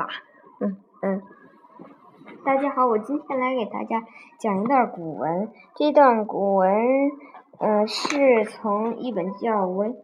[0.00, 0.08] 吧。
[0.60, 1.22] 嗯嗯，
[2.42, 4.02] 大家好，我今天来给大家
[4.38, 5.50] 讲一段古文。
[5.74, 6.72] 这段古文，
[7.58, 9.94] 嗯，是从一本叫《文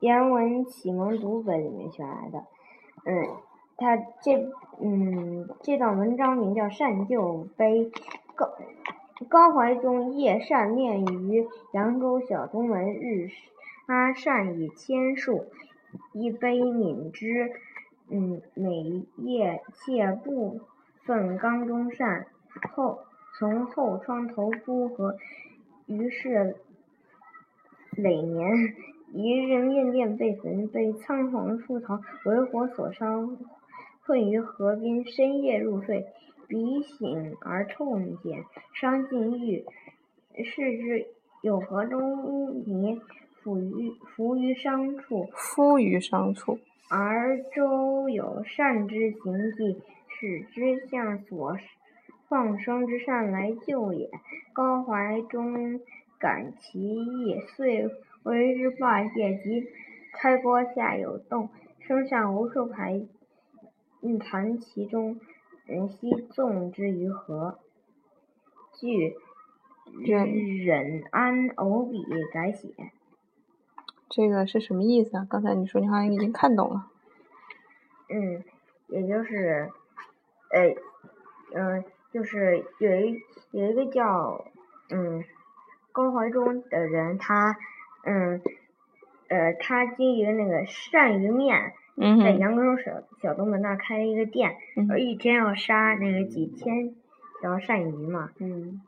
[0.00, 2.44] 言文启蒙读本》里面选来的。
[3.06, 3.28] 嗯，
[3.78, 4.46] 它这
[4.78, 7.86] 嗯这段文章名叫《善就碑》。
[8.34, 8.50] 高
[9.30, 13.28] 高怀中夜善念于扬州小东门，日
[13.86, 15.46] 杀善以千数，
[16.12, 17.52] 一碑悯之。
[18.08, 20.60] 嗯，每夜借部
[21.04, 22.26] 分缸中扇，
[22.72, 23.00] 后
[23.38, 25.16] 从后窗投夫和。
[25.86, 26.56] 于是
[27.92, 28.74] 累年，
[29.12, 33.36] 一日面殿被焚，被仓皇出逃，为火所伤，
[34.04, 36.06] 困于河边，深夜入睡，
[36.48, 39.64] 鼻醒而痛减，伤尽愈。
[40.44, 41.06] 视之
[41.40, 43.00] 有河中污泥，
[43.42, 46.58] 浮于浮于伤处，浮于伤处。
[46.88, 51.58] 而周有善之行迹，使之向所
[52.28, 54.08] 放生之善来救也。
[54.52, 55.80] 高怀中
[56.18, 57.90] 感其意，遂
[58.22, 59.34] 为之罢谢。
[59.34, 59.66] 及
[60.12, 63.02] 开锅下有洞，生上无数排
[64.20, 65.18] 盘其中，
[65.66, 67.58] 人悉纵之于河。
[68.78, 69.16] 据
[70.04, 71.98] 忍安偶笔
[72.32, 72.68] 改写。
[74.08, 75.26] 这个是什么意思啊？
[75.28, 76.86] 刚才你说你好像已经看懂了。
[78.08, 78.44] 嗯，
[78.86, 79.68] 也就是，
[80.50, 80.76] 呃，
[81.52, 83.18] 嗯，就是有一
[83.50, 84.44] 有一个叫
[84.90, 85.24] 嗯
[85.90, 87.58] 高怀中的人，他
[88.04, 88.40] 嗯
[89.28, 96.94] 呃他经营那个鳝鱼面，在扬州小小东门那开了一个店，嗯一天要杀那个几千
[97.40, 98.30] 条鳝鱼嘛。
[98.38, 98.80] 嗯。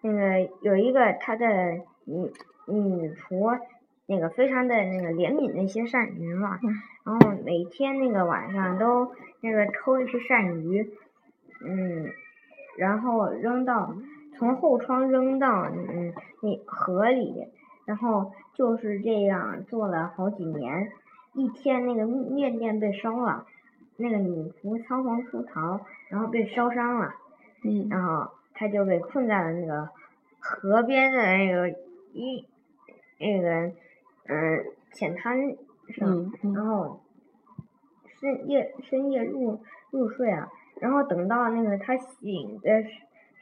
[0.00, 2.32] 那个有一个他的女
[2.66, 3.60] 女仆。
[4.06, 6.58] 那个非常的那个怜悯那些鳝鱼嘛，
[7.04, 10.90] 然后每天那个晚上都那个偷一些鳝鱼，
[11.64, 12.10] 嗯，
[12.76, 13.94] 然后扔到
[14.36, 17.46] 从后窗扔到嗯那河里，
[17.86, 20.90] 然后就是这样做了好几年。
[21.34, 23.46] 一天那个面店被烧了，
[23.96, 27.14] 那个女仆仓皇出逃，然后被烧伤了，
[27.64, 29.88] 嗯，然后她就被困在了那个
[30.40, 31.70] 河边的那个
[32.12, 32.44] 一
[33.18, 33.72] 那个。
[34.26, 35.56] 嗯，浅滩
[35.88, 37.00] 上，然后
[38.20, 39.60] 深夜深夜入
[39.90, 40.48] 入睡啊，
[40.80, 42.84] 然后等到那个他醒的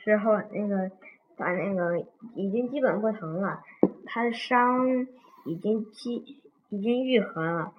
[0.02, 0.90] 时候，那个
[1.36, 1.98] 把那个
[2.34, 3.62] 已经基本不疼了，
[4.06, 5.06] 他的伤
[5.44, 7.74] 已经基已经愈合了，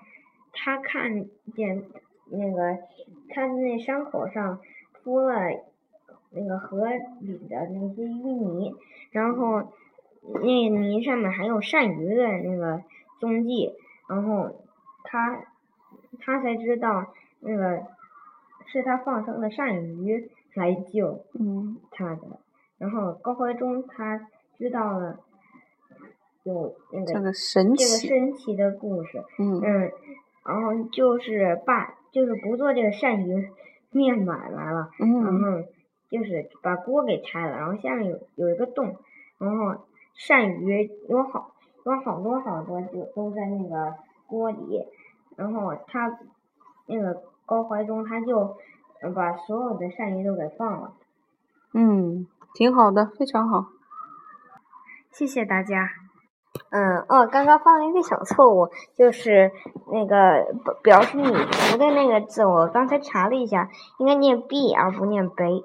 [0.53, 1.25] 他看
[1.55, 1.83] 见
[2.29, 2.77] 那个
[3.29, 4.59] 他的那伤口上
[4.93, 5.35] 铺了
[6.29, 6.87] 那个河
[7.19, 8.75] 里的那些淤泥，
[9.11, 9.73] 然后。
[10.23, 12.83] 那泥上面还有鳝鱼的那个
[13.19, 13.73] 踪迹，
[14.07, 14.63] 然后
[15.03, 15.43] 他
[16.19, 17.07] 他才知道
[17.39, 17.83] 那个
[18.67, 21.25] 是他放生的鳝鱼来救
[21.89, 22.39] 他的，
[22.77, 24.27] 然后高怀忠他
[24.59, 25.19] 知道了
[26.43, 29.59] 有那个这个神奇的故事，嗯，
[30.45, 33.49] 然后就是把就是不做这个鳝鱼
[33.89, 35.63] 面买来了，然后
[36.09, 38.95] 就是把锅给拆了，然后下面有有一个洞，
[39.39, 39.83] 然后。
[40.27, 41.51] 鳝鱼有好
[41.83, 43.95] 有好多好多，就都在那个
[44.27, 44.85] 锅里。
[45.35, 46.19] 然后他
[46.85, 48.55] 那个高怀忠，他就
[49.15, 50.93] 把所有的鳝鱼都给放了。
[51.73, 53.67] 嗯，挺好的，非常好。
[55.09, 55.89] 谢谢大家。
[56.69, 59.51] 嗯，哦，刚刚犯了一个小错误，就是
[59.91, 60.53] 那个
[60.83, 61.23] 表示你”
[61.71, 65.63] 读的那个字，我刚才查了一下，应该念 b 而不念 b。